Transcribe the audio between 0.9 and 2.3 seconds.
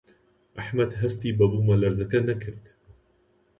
هەستی بە بوومەلەرزەکە